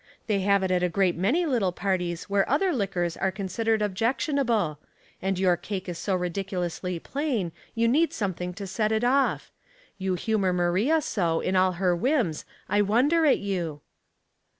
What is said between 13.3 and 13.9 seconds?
you."